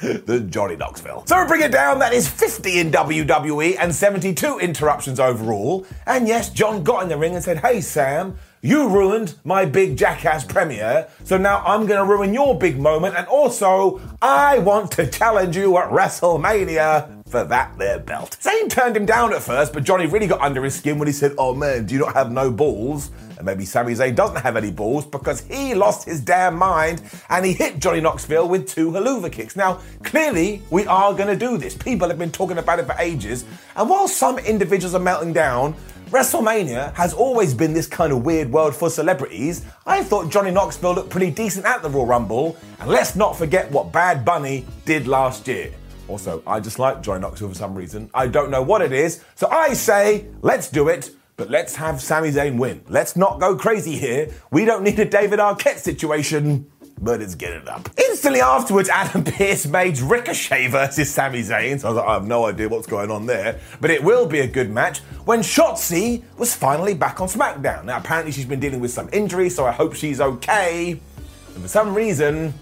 than 0.00 0.50
Johnny 0.50 0.76
Knoxville. 0.76 1.24
So 1.26 1.40
we 1.42 1.48
bring 1.48 1.62
it 1.62 1.72
down, 1.72 1.98
that 1.98 2.12
is 2.12 2.28
50 2.28 2.80
in 2.80 2.90
WWE 2.90 3.76
and 3.78 3.94
72 3.94 4.58
interruptions 4.58 5.20
overall. 5.20 5.86
And 6.06 6.28
yes, 6.28 6.50
John 6.50 6.82
got 6.84 7.02
in 7.02 7.08
the 7.08 7.16
ring 7.16 7.34
and 7.34 7.42
said, 7.42 7.58
Hey 7.58 7.80
Sam, 7.80 8.36
you 8.62 8.88
ruined 8.88 9.34
my 9.44 9.64
big 9.64 9.96
jackass 9.96 10.44
premiere, 10.44 11.08
so 11.24 11.36
now 11.36 11.62
I'm 11.64 11.86
gonna 11.86 12.04
ruin 12.04 12.34
your 12.34 12.58
big 12.58 12.78
moment, 12.78 13.14
and 13.16 13.26
also, 13.28 14.00
I 14.20 14.58
want 14.58 14.90
to 14.92 15.06
challenge 15.06 15.56
you 15.56 15.76
at 15.78 15.90
WrestleMania 15.90 17.15
for 17.26 17.44
that 17.44 17.76
there 17.78 17.98
belt. 17.98 18.36
Zayn 18.40 18.70
turned 18.70 18.96
him 18.96 19.06
down 19.06 19.32
at 19.34 19.42
first, 19.42 19.72
but 19.72 19.84
Johnny 19.84 20.06
really 20.06 20.26
got 20.26 20.40
under 20.40 20.62
his 20.62 20.74
skin 20.74 20.98
when 20.98 21.08
he 21.08 21.12
said, 21.12 21.34
Oh 21.38 21.54
man, 21.54 21.86
do 21.86 21.94
you 21.94 22.00
not 22.00 22.14
have 22.14 22.30
no 22.30 22.50
balls? 22.50 23.10
And 23.36 23.44
maybe 23.44 23.64
Sami 23.64 23.92
Zayn 23.92 24.14
doesn't 24.14 24.40
have 24.40 24.56
any 24.56 24.70
balls 24.70 25.04
because 25.04 25.42
he 25.42 25.74
lost 25.74 26.06
his 26.06 26.20
damn 26.20 26.56
mind 26.56 27.02
and 27.28 27.44
he 27.44 27.52
hit 27.52 27.80
Johnny 27.80 28.00
Knoxville 28.00 28.48
with 28.48 28.66
two 28.66 28.90
Helluva 28.90 29.30
kicks. 29.30 29.56
Now, 29.56 29.80
clearly, 30.04 30.62
we 30.70 30.86
are 30.86 31.12
going 31.12 31.28
to 31.28 31.36
do 31.36 31.58
this. 31.58 31.76
People 31.76 32.08
have 32.08 32.18
been 32.18 32.32
talking 32.32 32.58
about 32.58 32.78
it 32.78 32.86
for 32.86 32.96
ages. 32.98 33.44
And 33.74 33.90
while 33.90 34.08
some 34.08 34.38
individuals 34.38 34.94
are 34.94 35.00
melting 35.00 35.34
down, 35.34 35.74
WrestleMania 36.10 36.94
has 36.94 37.12
always 37.12 37.52
been 37.52 37.74
this 37.74 37.88
kind 37.88 38.12
of 38.12 38.24
weird 38.24 38.50
world 38.50 38.74
for 38.74 38.88
celebrities. 38.88 39.64
I 39.84 40.02
thought 40.04 40.30
Johnny 40.30 40.52
Knoxville 40.52 40.94
looked 40.94 41.10
pretty 41.10 41.32
decent 41.32 41.66
at 41.66 41.82
the 41.82 41.90
Royal 41.90 42.06
Rumble. 42.06 42.56
And 42.78 42.88
let's 42.88 43.16
not 43.16 43.36
forget 43.36 43.70
what 43.70 43.92
Bad 43.92 44.24
Bunny 44.24 44.64
did 44.84 45.08
last 45.08 45.46
year. 45.48 45.72
Also, 46.08 46.42
I 46.46 46.60
just 46.60 46.78
like 46.78 47.02
Johnny 47.02 47.20
Knoxville 47.20 47.48
for 47.48 47.54
some 47.54 47.74
reason. 47.74 48.10
I 48.14 48.26
don't 48.26 48.50
know 48.50 48.62
what 48.62 48.82
it 48.82 48.92
is. 48.92 49.24
So 49.34 49.48
I 49.48 49.72
say, 49.74 50.26
let's 50.42 50.68
do 50.70 50.88
it. 50.88 51.10
But 51.36 51.50
let's 51.50 51.76
have 51.76 52.00
Sami 52.00 52.30
Zayn 52.30 52.56
win. 52.56 52.82
Let's 52.88 53.14
not 53.14 53.40
go 53.40 53.56
crazy 53.56 53.98
here. 53.98 54.32
We 54.50 54.64
don't 54.64 54.82
need 54.82 54.98
a 54.98 55.04
David 55.04 55.38
Arquette 55.38 55.78
situation. 55.78 56.70
But 56.98 57.20
it's 57.20 57.34
getting 57.34 57.60
it 57.60 57.68
up. 57.68 57.90
Instantly 57.98 58.40
afterwards, 58.40 58.88
Adam 58.88 59.22
Pearce 59.24 59.66
made 59.66 59.98
Ricochet 59.98 60.68
versus 60.68 61.12
Sami 61.12 61.42
Zayn. 61.42 61.78
So 61.78 61.88
I 61.88 61.90
was 61.90 61.96
like, 61.98 62.08
I 62.08 62.14
have 62.14 62.26
no 62.26 62.46
idea 62.46 62.70
what's 62.70 62.86
going 62.86 63.10
on 63.10 63.26
there. 63.26 63.60
But 63.82 63.90
it 63.90 64.02
will 64.02 64.26
be 64.26 64.40
a 64.40 64.46
good 64.46 64.70
match 64.70 65.00
when 65.26 65.40
Shotzi 65.40 66.22
was 66.38 66.54
finally 66.54 66.94
back 66.94 67.20
on 67.20 67.28
SmackDown. 67.28 67.84
Now, 67.84 67.98
apparently, 67.98 68.32
she's 68.32 68.46
been 68.46 68.60
dealing 68.60 68.80
with 68.80 68.92
some 68.92 69.10
injury, 69.12 69.50
so 69.50 69.66
I 69.66 69.72
hope 69.72 69.94
she's 69.94 70.22
okay. 70.22 70.92
And 70.92 71.62
for 71.62 71.68
some 71.68 71.94
reason, 71.94 72.54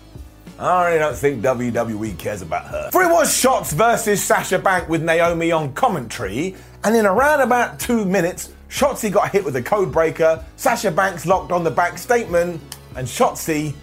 I 0.58 0.86
really 0.86 0.98
don't 1.00 1.16
think 1.16 1.42
WWE 1.42 2.16
cares 2.16 2.42
about 2.42 2.66
her. 2.66 2.90
For 2.92 3.02
it 3.02 3.10
was 3.10 3.36
Shots 3.36 3.72
versus 3.72 4.22
Sasha 4.22 4.58
Bank 4.58 4.88
with 4.88 5.02
Naomi 5.02 5.50
on 5.50 5.72
commentary, 5.72 6.54
and 6.84 6.94
in 6.94 7.06
around 7.06 7.40
about 7.40 7.80
two 7.80 8.04
minutes, 8.04 8.52
Shotzi 8.68 9.10
got 9.10 9.30
hit 9.30 9.44
with 9.44 9.56
a 9.56 9.62
code 9.62 9.92
breaker, 9.92 10.44
Sasha 10.56 10.90
Banks 10.90 11.26
locked 11.26 11.50
on 11.50 11.64
the 11.64 11.70
Bank 11.70 11.98
Statement, 11.98 12.60
and 12.96 13.06
Shotzi 13.06 13.74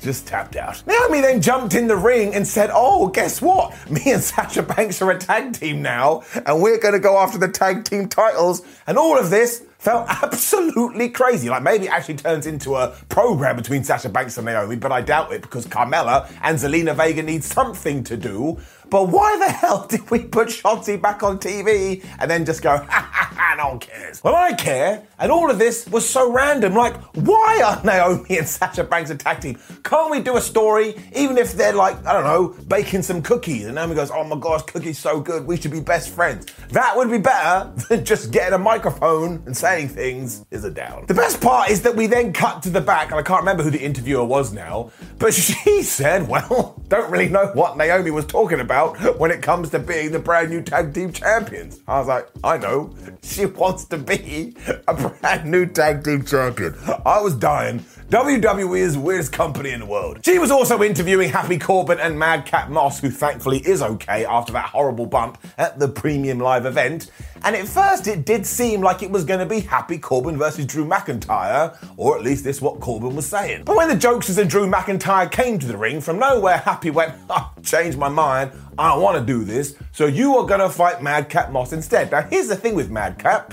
just 0.00 0.26
tapped 0.26 0.54
out. 0.54 0.86
Naomi 0.86 1.20
then 1.20 1.40
jumped 1.40 1.74
in 1.74 1.88
the 1.88 1.96
ring 1.96 2.34
and 2.34 2.46
said, 2.46 2.70
Oh, 2.72 3.08
guess 3.08 3.42
what? 3.42 3.74
Me 3.90 4.02
and 4.12 4.22
Sasha 4.22 4.62
Banks 4.62 5.02
are 5.02 5.10
a 5.10 5.18
tag 5.18 5.54
team 5.54 5.82
now, 5.82 6.22
and 6.46 6.62
we're 6.62 6.78
going 6.78 6.94
to 6.94 7.00
go 7.00 7.18
after 7.18 7.38
the 7.38 7.48
tag 7.48 7.84
team 7.84 8.08
titles. 8.08 8.62
And 8.86 8.96
all 8.96 9.18
of 9.18 9.30
this 9.30 9.64
felt 9.78 10.06
absolutely 10.22 11.08
crazy. 11.10 11.48
Like 11.48 11.62
maybe 11.62 11.86
it 11.86 11.92
actually 11.92 12.16
turns 12.16 12.46
into 12.46 12.74
a 12.76 12.96
program 13.08 13.56
between 13.56 13.84
Sasha 13.84 14.08
Banks 14.08 14.36
and 14.36 14.46
Naomi, 14.46 14.76
but 14.76 14.92
I 14.92 15.00
doubt 15.00 15.32
it 15.32 15.42
because 15.42 15.66
Carmella 15.66 16.30
and 16.42 16.58
Zelina 16.58 16.94
Vega 16.94 17.22
need 17.22 17.44
something 17.44 18.04
to 18.04 18.16
do. 18.16 18.58
But 18.88 19.08
why 19.08 19.36
the 19.38 19.50
hell 19.52 19.86
did 19.86 20.10
we 20.10 20.20
put 20.20 20.48
Shotzi 20.48 21.00
back 21.00 21.22
on 21.22 21.38
TV 21.38 22.04
and 22.18 22.30
then 22.30 22.44
just 22.44 22.62
go, 22.62 22.76
ha 22.88 23.10
ha 23.12 23.25
no 23.56 23.68
one 23.68 23.78
cares? 23.78 24.22
Well, 24.22 24.34
I 24.34 24.52
care, 24.52 25.02
and 25.18 25.32
all 25.32 25.50
of 25.50 25.58
this 25.58 25.86
was 25.88 26.08
so 26.08 26.32
random. 26.32 26.74
Like, 26.74 26.96
why 27.14 27.62
are 27.64 27.82
Naomi 27.84 28.38
and 28.38 28.48
Sasha 28.48 28.84
Banks 28.84 29.10
a 29.10 29.16
tag 29.16 29.40
team? 29.40 29.58
Can't 29.84 30.10
we 30.10 30.20
do 30.20 30.36
a 30.36 30.40
story, 30.40 30.94
even 31.14 31.38
if 31.38 31.52
they're 31.52 31.72
like, 31.72 32.04
I 32.06 32.12
don't 32.12 32.24
know, 32.24 32.54
baking 32.68 33.02
some 33.02 33.22
cookies, 33.22 33.66
and 33.66 33.74
Naomi 33.74 33.94
goes, 33.94 34.10
oh 34.10 34.24
my 34.24 34.38
gosh, 34.38 34.62
cookies 34.62 34.98
so 34.98 35.20
good, 35.20 35.46
we 35.46 35.56
should 35.56 35.70
be 35.72 35.80
best 35.80 36.10
friends. 36.10 36.46
That 36.70 36.96
would 36.96 37.10
be 37.10 37.18
better 37.18 37.72
than 37.88 38.04
just 38.04 38.30
getting 38.30 38.54
a 38.54 38.58
microphone 38.58 39.42
and 39.46 39.56
saying 39.56 39.88
things 39.88 40.44
is 40.50 40.64
a 40.64 40.70
down. 40.70 41.06
The 41.06 41.14
best 41.14 41.40
part 41.40 41.70
is 41.70 41.82
that 41.82 41.96
we 41.96 42.06
then 42.06 42.32
cut 42.32 42.62
to 42.64 42.70
the 42.70 42.80
back, 42.80 43.10
and 43.10 43.18
I 43.18 43.22
can't 43.22 43.40
remember 43.40 43.62
who 43.62 43.70
the 43.70 43.82
interviewer 43.82 44.24
was 44.24 44.52
now, 44.52 44.90
but 45.18 45.34
she 45.34 45.82
said, 45.82 46.28
well, 46.28 46.82
don't 46.88 47.10
really 47.10 47.28
know 47.28 47.46
what 47.54 47.76
Naomi 47.76 48.10
was 48.10 48.26
talking 48.26 48.60
about 48.60 49.18
when 49.18 49.30
it 49.30 49.42
comes 49.42 49.70
to 49.70 49.78
being 49.78 50.12
the 50.12 50.18
brand 50.18 50.50
new 50.50 50.62
tag 50.62 50.94
team 50.94 51.12
champions. 51.12 51.80
I 51.86 51.98
was 51.98 52.08
like, 52.08 52.28
I 52.44 52.58
know. 52.58 52.94
She 53.22 53.45
wants 53.46 53.84
to 53.86 53.98
be 53.98 54.56
a 54.88 54.94
brand 54.94 55.50
new 55.50 55.66
tag 55.66 56.04
team 56.04 56.24
champion. 56.24 56.74
I 57.04 57.20
was 57.20 57.34
dying. 57.34 57.84
WWE 58.10 58.78
is 58.78 58.96
weirdest 58.96 59.32
company 59.32 59.70
in 59.70 59.80
the 59.80 59.86
world. 59.86 60.20
She 60.24 60.38
was 60.38 60.52
also 60.52 60.80
interviewing 60.80 61.28
Happy 61.28 61.58
Corbin 61.58 61.98
and 61.98 62.16
Madcap 62.16 62.70
Moss, 62.70 63.00
who 63.00 63.10
thankfully 63.10 63.58
is 63.58 63.82
okay 63.82 64.24
after 64.24 64.52
that 64.52 64.66
horrible 64.66 65.06
bump 65.06 65.38
at 65.58 65.80
the 65.80 65.88
premium 65.88 66.38
live 66.38 66.66
event. 66.66 67.10
And 67.42 67.56
at 67.56 67.66
first, 67.66 68.06
it 68.06 68.24
did 68.24 68.46
seem 68.46 68.80
like 68.80 69.02
it 69.02 69.10
was 69.10 69.24
going 69.24 69.40
to 69.40 69.46
be 69.46 69.58
Happy 69.58 69.98
Corbin 69.98 70.38
versus 70.38 70.66
Drew 70.66 70.86
McIntyre, 70.86 71.76
or 71.96 72.16
at 72.16 72.22
least 72.22 72.44
this 72.44 72.58
is 72.58 72.62
what 72.62 72.78
Corbin 72.78 73.16
was 73.16 73.26
saying. 73.26 73.64
But 73.64 73.74
when 73.74 73.88
the 73.88 73.96
jokesters 73.96 74.38
and 74.38 74.48
Drew 74.48 74.70
McIntyre 74.70 75.28
came 75.28 75.58
to 75.58 75.66
the 75.66 75.76
ring, 75.76 76.00
from 76.00 76.20
nowhere, 76.20 76.58
Happy 76.58 76.90
went, 76.90 77.12
oh, 77.28 77.52
changed 77.64 77.98
my 77.98 78.08
mind. 78.08 78.52
I 78.78 78.92
don't 78.92 79.02
want 79.02 79.18
to 79.18 79.24
do 79.26 79.42
this. 79.42 79.74
So 79.90 80.06
you 80.06 80.36
are 80.36 80.46
going 80.46 80.60
to 80.60 80.70
fight 80.70 81.02
Madcap 81.02 81.50
Moss 81.50 81.72
instead. 81.72 82.12
Now, 82.12 82.22
here's 82.22 82.46
the 82.46 82.56
thing 82.56 82.76
with 82.76 82.88
Madcap. 82.88 83.52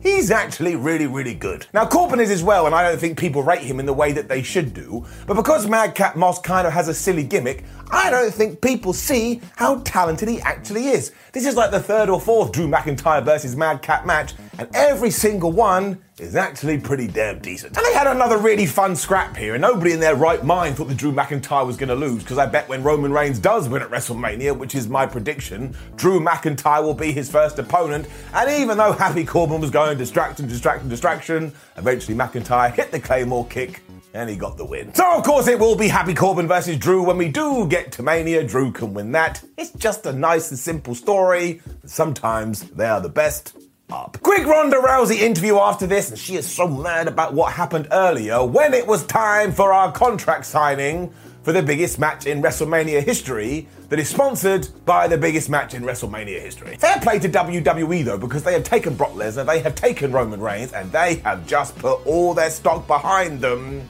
He's 0.00 0.30
actually 0.30 0.76
really, 0.76 1.06
really 1.06 1.34
good. 1.34 1.66
Now, 1.72 1.86
Corbin 1.86 2.20
is 2.20 2.30
as 2.30 2.42
well, 2.42 2.66
and 2.66 2.74
I 2.74 2.88
don't 2.88 2.98
think 2.98 3.18
people 3.18 3.42
rate 3.42 3.62
him 3.62 3.80
in 3.80 3.86
the 3.86 3.92
way 3.92 4.12
that 4.12 4.28
they 4.28 4.42
should 4.42 4.72
do. 4.72 5.04
But 5.26 5.34
because 5.34 5.66
Madcap 5.66 6.16
Moss 6.16 6.38
kind 6.38 6.66
of 6.66 6.72
has 6.72 6.88
a 6.88 6.94
silly 6.94 7.24
gimmick, 7.24 7.64
I 7.90 8.10
don't 8.10 8.32
think 8.32 8.60
people 8.60 8.92
see 8.92 9.40
how 9.56 9.80
talented 9.80 10.28
he 10.28 10.40
actually 10.42 10.88
is. 10.88 11.12
This 11.32 11.46
is 11.46 11.56
like 11.56 11.70
the 11.70 11.80
third 11.80 12.08
or 12.08 12.20
fourth 12.20 12.52
Drew 12.52 12.68
McIntyre 12.68 13.24
versus 13.24 13.56
Madcap 13.56 14.06
match, 14.06 14.34
and 14.58 14.68
every 14.74 15.10
single 15.10 15.52
one 15.52 16.02
is 16.18 16.34
actually 16.34 16.78
pretty 16.78 17.06
damn 17.06 17.38
decent. 17.40 17.76
And 17.76 17.84
they 17.84 17.92
had 17.92 18.06
another 18.06 18.38
really 18.38 18.64
fun 18.64 18.96
scrap 18.96 19.36
here, 19.36 19.54
and 19.54 19.60
nobody 19.60 19.92
in 19.92 20.00
their 20.00 20.14
right 20.14 20.42
mind 20.42 20.76
thought 20.76 20.88
that 20.88 20.96
Drew 20.96 21.12
McIntyre 21.12 21.66
was 21.66 21.76
going 21.76 21.90
to 21.90 21.94
lose, 21.94 22.22
because 22.22 22.38
I 22.38 22.46
bet 22.46 22.68
when 22.68 22.82
Roman 22.82 23.12
Reigns 23.12 23.38
does 23.38 23.68
win 23.68 23.82
at 23.82 23.90
WrestleMania, 23.90 24.56
which 24.56 24.74
is 24.74 24.88
my 24.88 25.04
prediction, 25.04 25.76
Drew 25.96 26.18
McIntyre 26.18 26.82
will 26.82 26.94
be 26.94 27.12
his 27.12 27.30
first 27.30 27.58
opponent. 27.58 28.08
And 28.32 28.50
even 28.50 28.78
though 28.78 28.92
Happy 28.92 29.26
Corbin 29.26 29.60
was 29.60 29.70
going 29.70 29.98
distraction, 29.98 30.48
distraction, 30.48 30.88
distraction, 30.88 31.52
eventually 31.76 32.16
McIntyre 32.16 32.72
hit 32.72 32.90
the 32.92 33.00
Claymore 33.00 33.46
kick 33.48 33.82
and 34.14 34.30
he 34.30 34.36
got 34.36 34.56
the 34.56 34.64
win. 34.64 34.94
So, 34.94 35.18
of 35.18 35.24
course, 35.24 35.46
it 35.46 35.58
will 35.58 35.76
be 35.76 35.88
Happy 35.88 36.14
Corbin 36.14 36.48
versus 36.48 36.78
Drew 36.78 37.02
when 37.02 37.18
we 37.18 37.28
do 37.28 37.66
get 37.68 37.92
to 37.92 38.02
Mania. 38.02 38.42
Drew 38.42 38.72
can 38.72 38.94
win 38.94 39.12
that. 39.12 39.44
It's 39.58 39.72
just 39.72 40.06
a 40.06 40.12
nice 40.14 40.48
and 40.50 40.58
simple 40.58 40.94
story. 40.94 41.60
Sometimes 41.84 42.62
they 42.70 42.86
are 42.86 43.02
the 43.02 43.10
best. 43.10 43.54
Up. 43.88 44.18
Quick 44.20 44.44
Ronda 44.44 44.78
Rousey 44.78 45.20
interview 45.20 45.58
after 45.58 45.86
this, 45.86 46.10
and 46.10 46.18
she 46.18 46.34
is 46.34 46.44
so 46.44 46.66
mad 46.66 47.06
about 47.06 47.34
what 47.34 47.52
happened 47.52 47.86
earlier 47.92 48.44
when 48.44 48.74
it 48.74 48.84
was 48.84 49.06
time 49.06 49.52
for 49.52 49.72
our 49.72 49.92
contract 49.92 50.46
signing 50.46 51.12
for 51.44 51.52
the 51.52 51.62
biggest 51.62 51.96
match 51.96 52.26
in 52.26 52.42
WrestleMania 52.42 53.00
history 53.04 53.68
that 53.88 54.00
is 54.00 54.08
sponsored 54.08 54.66
by 54.84 55.06
the 55.06 55.16
biggest 55.16 55.48
match 55.48 55.72
in 55.74 55.84
WrestleMania 55.84 56.40
history. 56.40 56.76
Fair 56.76 56.98
play 56.98 57.20
to 57.20 57.28
WWE 57.28 58.04
though, 58.04 58.18
because 58.18 58.42
they 58.42 58.52
have 58.54 58.64
taken 58.64 58.96
Brock 58.96 59.12
Lesnar, 59.12 59.46
they 59.46 59.60
have 59.60 59.76
taken 59.76 60.10
Roman 60.10 60.40
Reigns, 60.40 60.72
and 60.72 60.90
they 60.90 61.16
have 61.16 61.46
just 61.46 61.78
put 61.78 62.04
all 62.04 62.34
their 62.34 62.50
stock 62.50 62.88
behind 62.88 63.40
them 63.40 63.88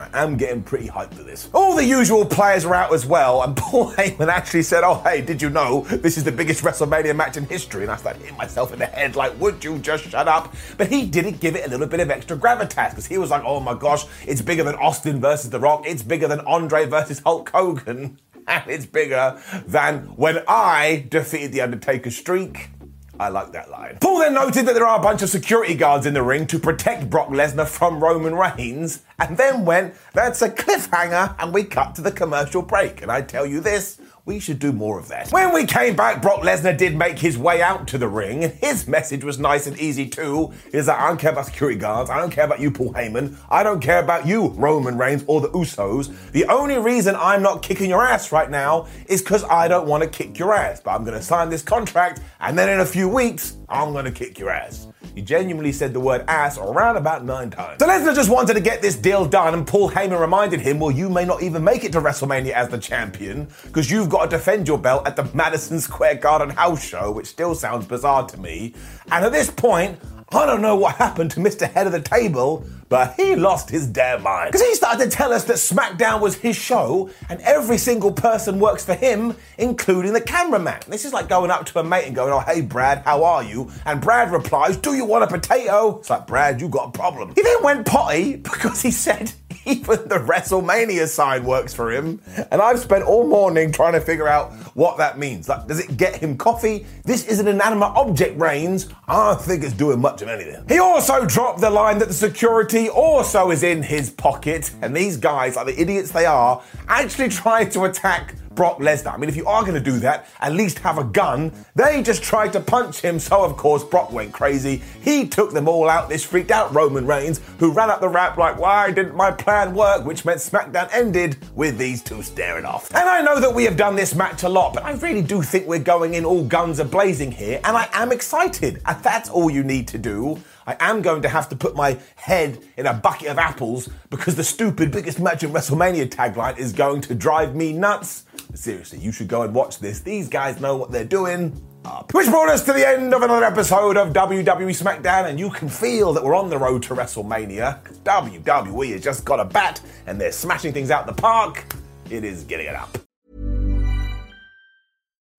and 0.00 0.14
I 0.14 0.22
am 0.22 0.36
getting 0.36 0.62
pretty 0.62 0.88
hyped 0.88 1.14
for 1.14 1.22
this. 1.22 1.48
All 1.52 1.74
the 1.74 1.84
usual 1.84 2.24
players 2.24 2.64
are 2.64 2.74
out 2.74 2.92
as 2.92 3.06
well, 3.06 3.42
and 3.42 3.56
Paul 3.68 3.92
Heyman 3.92 4.28
actually 4.28 4.62
said, 4.62 4.84
Oh, 4.84 5.00
hey, 5.04 5.20
did 5.20 5.42
you 5.42 5.50
know 5.50 5.82
this 5.82 6.16
is 6.16 6.24
the 6.24 6.32
biggest 6.32 6.62
WrestleMania 6.62 7.14
match 7.14 7.36
in 7.36 7.44
history? 7.44 7.82
And 7.82 7.90
I 7.90 7.96
started 7.96 8.22
hitting 8.22 8.36
myself 8.36 8.72
in 8.72 8.78
the 8.78 8.86
head, 8.86 9.16
like, 9.16 9.38
would 9.40 9.62
you 9.64 9.78
just 9.78 10.04
shut 10.04 10.28
up? 10.28 10.54
But 10.76 10.88
he 10.88 11.06
didn't 11.06 11.40
give 11.40 11.56
it 11.56 11.66
a 11.66 11.70
little 11.70 11.86
bit 11.86 12.00
of 12.00 12.10
extra 12.10 12.36
gravitas 12.36 12.90
because 12.90 13.06
he 13.06 13.18
was 13.18 13.30
like, 13.30 13.42
Oh 13.44 13.60
my 13.60 13.74
gosh, 13.74 14.04
it's 14.26 14.42
bigger 14.42 14.64
than 14.64 14.74
Austin 14.76 15.20
versus 15.20 15.50
The 15.50 15.60
Rock, 15.60 15.84
it's 15.86 16.02
bigger 16.02 16.28
than 16.28 16.40
Andre 16.40 16.86
versus 16.86 17.20
Hulk 17.20 17.50
Hogan, 17.50 18.18
and 18.46 18.70
it's 18.70 18.86
bigger 18.86 19.40
than 19.66 20.06
when 20.16 20.42
I 20.48 21.06
defeated 21.08 21.52
The 21.52 21.60
Undertaker 21.62 22.10
streak. 22.10 22.70
I 23.20 23.28
like 23.28 23.52
that 23.52 23.70
line. 23.70 23.98
Paul 24.00 24.20
then 24.20 24.34
noted 24.34 24.66
that 24.66 24.74
there 24.74 24.86
are 24.86 24.98
a 24.98 25.02
bunch 25.02 25.22
of 25.22 25.28
security 25.28 25.74
guards 25.74 26.06
in 26.06 26.14
the 26.14 26.22
ring 26.22 26.46
to 26.48 26.58
protect 26.58 27.10
Brock 27.10 27.28
Lesnar 27.28 27.66
from 27.66 28.02
Roman 28.02 28.34
Reigns, 28.34 29.02
and 29.18 29.36
then 29.36 29.64
went, 29.64 29.94
that's 30.12 30.40
a 30.42 30.48
cliffhanger, 30.48 31.34
and 31.38 31.52
we 31.52 31.64
cut 31.64 31.94
to 31.96 32.02
the 32.02 32.12
commercial 32.12 32.62
break. 32.62 33.02
And 33.02 33.10
I 33.10 33.22
tell 33.22 33.44
you 33.44 33.60
this, 33.60 34.00
we 34.28 34.38
should 34.38 34.58
do 34.58 34.72
more 34.72 34.98
of 34.98 35.08
that. 35.08 35.30
When 35.30 35.54
we 35.54 35.64
came 35.64 35.96
back, 35.96 36.20
Brock 36.20 36.42
Lesnar 36.42 36.76
did 36.76 36.94
make 36.94 37.18
his 37.18 37.38
way 37.38 37.62
out 37.62 37.88
to 37.88 37.96
the 37.96 38.08
ring, 38.08 38.44
and 38.44 38.52
his 38.52 38.86
message 38.86 39.24
was 39.24 39.38
nice 39.38 39.66
and 39.66 39.76
easy 39.80 40.06
too. 40.06 40.52
Is 40.70 40.84
that 40.84 41.00
I 41.00 41.08
don't 41.08 41.18
care 41.18 41.32
about 41.32 41.46
security 41.46 41.78
guards, 41.78 42.10
I 42.10 42.18
don't 42.18 42.30
care 42.30 42.44
about 42.44 42.60
you, 42.60 42.70
Paul 42.70 42.92
Heyman, 42.92 43.36
I 43.48 43.62
don't 43.62 43.80
care 43.80 44.00
about 44.00 44.26
you, 44.26 44.48
Roman 44.48 44.98
Reigns, 44.98 45.24
or 45.26 45.40
the 45.40 45.48
Usos. 45.48 46.14
The 46.32 46.44
only 46.44 46.76
reason 46.76 47.16
I'm 47.16 47.42
not 47.42 47.62
kicking 47.62 47.88
your 47.88 48.04
ass 48.04 48.30
right 48.30 48.50
now 48.50 48.86
is 49.06 49.22
because 49.22 49.44
I 49.44 49.66
don't 49.66 49.88
want 49.88 50.02
to 50.02 50.08
kick 50.10 50.38
your 50.38 50.52
ass. 50.52 50.82
But 50.82 50.90
I'm 50.90 51.04
going 51.04 51.16
to 51.16 51.22
sign 51.22 51.48
this 51.48 51.62
contract, 51.62 52.20
and 52.40 52.58
then 52.58 52.68
in 52.68 52.80
a 52.80 52.86
few 52.86 53.08
weeks, 53.08 53.56
I'm 53.66 53.92
going 53.92 54.04
to 54.04 54.12
kick 54.12 54.38
your 54.38 54.50
ass. 54.50 54.88
He 55.14 55.22
genuinely 55.22 55.72
said 55.72 55.92
the 55.92 56.00
word 56.00 56.24
ass 56.28 56.58
around 56.58 56.96
about 56.96 57.24
nine 57.24 57.50
times. 57.50 57.80
So 57.80 57.88
Lesnar 57.88 58.14
just 58.14 58.30
wanted 58.30 58.54
to 58.54 58.60
get 58.60 58.82
this 58.82 58.94
deal 58.94 59.24
done, 59.24 59.54
and 59.54 59.66
Paul 59.66 59.90
Heyman 59.90 60.20
reminded 60.20 60.60
him, 60.60 60.78
well, 60.78 60.90
you 60.90 61.08
may 61.08 61.24
not 61.24 61.42
even 61.42 61.64
make 61.64 61.84
it 61.84 61.92
to 61.92 62.00
WrestleMania 62.00 62.52
as 62.52 62.68
the 62.68 62.78
champion, 62.78 63.48
because 63.64 63.90
you've 63.90 64.08
got 64.08 64.30
to 64.30 64.36
defend 64.36 64.68
your 64.68 64.78
belt 64.78 65.06
at 65.06 65.16
the 65.16 65.28
Madison 65.34 65.80
Square 65.80 66.16
Garden 66.16 66.50
house 66.50 66.84
show, 66.84 67.10
which 67.10 67.26
still 67.26 67.54
sounds 67.54 67.86
bizarre 67.86 68.26
to 68.26 68.38
me. 68.38 68.74
And 69.10 69.24
at 69.24 69.32
this 69.32 69.50
point, 69.50 69.98
I 70.30 70.44
don't 70.44 70.60
know 70.60 70.76
what 70.76 70.96
happened 70.96 71.30
to 71.32 71.40
Mr. 71.40 71.70
Head 71.70 71.86
of 71.86 71.92
the 71.92 72.02
Table, 72.02 72.62
but 72.90 73.14
he 73.14 73.34
lost 73.34 73.70
his 73.70 73.86
damn 73.86 74.22
mind. 74.22 74.52
Because 74.52 74.66
he 74.66 74.74
started 74.74 75.04
to 75.04 75.10
tell 75.10 75.32
us 75.32 75.44
that 75.44 75.56
SmackDown 75.56 76.20
was 76.20 76.34
his 76.34 76.54
show 76.54 77.08
and 77.30 77.40
every 77.40 77.78
single 77.78 78.12
person 78.12 78.60
works 78.60 78.84
for 78.84 78.92
him, 78.92 79.34
including 79.56 80.12
the 80.12 80.20
cameraman. 80.20 80.80
This 80.86 81.06
is 81.06 81.14
like 81.14 81.30
going 81.30 81.50
up 81.50 81.64
to 81.66 81.78
a 81.78 81.84
mate 81.84 82.04
and 82.04 82.14
going, 82.14 82.30
Oh, 82.30 82.40
hey, 82.40 82.60
Brad, 82.60 82.98
how 83.06 83.24
are 83.24 83.42
you? 83.42 83.70
And 83.86 84.02
Brad 84.02 84.30
replies, 84.30 84.76
Do 84.76 84.94
you 84.94 85.06
want 85.06 85.24
a 85.24 85.28
potato? 85.28 85.98
It's 85.98 86.10
like, 86.10 86.26
Brad, 86.26 86.60
you 86.60 86.68
got 86.68 86.88
a 86.88 86.92
problem. 86.92 87.32
He 87.34 87.40
then 87.40 87.62
went 87.62 87.86
potty 87.86 88.36
because 88.36 88.82
he 88.82 88.90
said, 88.90 89.32
even 89.68 90.08
the 90.08 90.18
WrestleMania 90.18 91.06
sign 91.06 91.44
works 91.44 91.74
for 91.74 91.92
him. 91.92 92.20
And 92.50 92.60
I've 92.60 92.78
spent 92.78 93.04
all 93.04 93.26
morning 93.26 93.70
trying 93.70 93.92
to 93.92 94.00
figure 94.00 94.26
out 94.26 94.52
what 94.74 94.96
that 94.98 95.18
means. 95.18 95.48
Like, 95.48 95.66
does 95.66 95.80
it 95.80 95.96
get 95.96 96.16
him 96.16 96.36
coffee? 96.36 96.86
This 97.04 97.26
is 97.26 97.38
an 97.38 97.48
inanimate 97.48 97.92
object, 97.94 98.38
Reigns. 98.38 98.88
I 99.06 99.32
don't 99.32 99.40
think 99.40 99.62
it's 99.62 99.74
doing 99.74 100.00
much 100.00 100.22
of 100.22 100.28
anything. 100.28 100.64
He 100.68 100.78
also 100.78 101.26
dropped 101.26 101.60
the 101.60 101.70
line 101.70 101.98
that 101.98 102.08
the 102.08 102.14
security 102.14 102.88
also 102.88 103.50
is 103.50 103.62
in 103.62 103.82
his 103.82 104.10
pocket. 104.10 104.70
And 104.82 104.96
these 104.96 105.16
guys, 105.16 105.56
like 105.56 105.66
the 105.66 105.80
idiots 105.80 106.10
they 106.10 106.26
are, 106.26 106.62
actually 106.88 107.28
tried 107.28 107.70
to 107.72 107.84
attack 107.84 108.34
Brock 108.58 108.78
Lesnar. 108.78 109.14
I 109.14 109.16
mean, 109.18 109.28
if 109.28 109.36
you 109.36 109.46
are 109.46 109.62
going 109.62 109.74
to 109.74 109.80
do 109.80 110.00
that, 110.00 110.26
at 110.40 110.52
least 110.52 110.80
have 110.80 110.98
a 110.98 111.04
gun. 111.04 111.52
They 111.76 112.02
just 112.02 112.24
tried 112.24 112.52
to 112.54 112.60
punch 112.60 113.00
him, 113.00 113.20
so 113.20 113.44
of 113.44 113.56
course 113.56 113.84
Brock 113.84 114.10
went 114.10 114.32
crazy. 114.32 114.82
He 115.00 115.28
took 115.28 115.52
them 115.52 115.68
all 115.68 115.88
out. 115.88 116.08
This 116.08 116.24
freaked 116.24 116.50
out 116.50 116.74
Roman 116.74 117.06
Reigns, 117.06 117.40
who 117.60 117.70
ran 117.70 117.88
up 117.88 118.00
the 118.00 118.08
ramp 118.08 118.36
like, 118.36 118.58
why 118.58 118.90
didn't 118.90 119.14
my 119.14 119.30
plan 119.30 119.76
work? 119.76 120.04
Which 120.04 120.24
meant 120.24 120.40
SmackDown 120.40 120.88
ended 120.92 121.36
with 121.54 121.78
these 121.78 122.02
two 122.02 122.20
staring 122.20 122.64
off. 122.64 122.92
And 122.92 123.08
I 123.08 123.22
know 123.22 123.38
that 123.38 123.54
we 123.54 123.62
have 123.62 123.76
done 123.76 123.94
this 123.94 124.12
match 124.16 124.42
a 124.42 124.48
lot, 124.48 124.74
but 124.74 124.82
I 124.82 124.90
really 124.94 125.22
do 125.22 125.40
think 125.40 125.68
we're 125.68 125.78
going 125.78 126.14
in 126.14 126.24
all 126.24 126.42
guns 126.42 126.80
are 126.80 126.84
blazing 126.84 127.30
here, 127.30 127.60
and 127.62 127.76
I 127.76 127.88
am 127.92 128.10
excited. 128.10 128.82
And 128.86 129.00
that's 129.04 129.30
all 129.30 129.50
you 129.50 129.62
need 129.62 129.86
to 129.86 129.98
do. 129.98 130.42
I 130.66 130.76
am 130.80 131.00
going 131.00 131.22
to 131.22 131.28
have 131.28 131.48
to 131.50 131.56
put 131.56 131.76
my 131.76 131.96
head 132.16 132.58
in 132.76 132.86
a 132.86 132.92
bucket 132.92 133.28
of 133.28 133.38
apples 133.38 133.88
because 134.10 134.34
the 134.34 134.44
stupid 134.44 134.90
biggest 134.90 135.20
match 135.20 135.44
in 135.44 135.50
WrestleMania 135.50 136.08
tagline 136.08 136.58
is 136.58 136.72
going 136.72 137.02
to 137.02 137.14
drive 137.14 137.54
me 137.54 137.72
nuts. 137.72 138.24
Seriously, 138.58 138.98
you 138.98 139.12
should 139.12 139.28
go 139.28 139.42
and 139.42 139.54
watch 139.54 139.78
this. 139.78 140.00
These 140.00 140.28
guys 140.28 140.60
know 140.60 140.76
what 140.76 140.90
they're 140.90 141.04
doing. 141.04 141.62
Uh, 141.84 142.02
which 142.10 142.26
brought 142.26 142.48
us 142.48 142.64
to 142.64 142.72
the 142.72 142.86
end 142.86 143.14
of 143.14 143.22
another 143.22 143.44
episode 143.44 143.96
of 143.96 144.12
WWE 144.12 144.76
SmackDown, 144.76 145.28
and 145.28 145.38
you 145.38 145.48
can 145.48 145.68
feel 145.68 146.12
that 146.12 146.24
we're 146.24 146.34
on 146.34 146.50
the 146.50 146.58
road 146.58 146.82
to 146.82 146.94
WrestleMania. 146.94 147.80
WWE 148.02 148.92
has 148.92 149.00
just 149.00 149.24
got 149.24 149.38
a 149.38 149.44
bat 149.44 149.80
and 150.08 150.20
they're 150.20 150.32
smashing 150.32 150.72
things 150.72 150.90
out 150.90 151.06
the 151.06 151.12
park. 151.12 151.72
It 152.10 152.24
is 152.24 152.42
getting 152.42 152.66
it 152.66 152.74
up. 152.74 153.07